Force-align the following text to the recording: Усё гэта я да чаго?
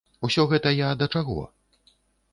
Усё 0.27 0.45
гэта 0.53 0.69
я 0.77 0.89
да 1.03 1.11
чаго? 1.17 1.47